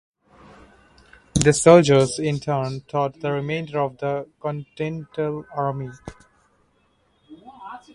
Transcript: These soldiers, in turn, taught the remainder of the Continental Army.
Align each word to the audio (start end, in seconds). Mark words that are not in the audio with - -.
These 1.35 1.61
soldiers, 1.61 2.17
in 2.17 2.39
turn, 2.39 2.81
taught 2.87 3.19
the 3.19 3.31
remainder 3.33 3.79
of 3.81 3.99
the 3.99 4.27
Continental 4.39 5.45
Army. 5.53 5.91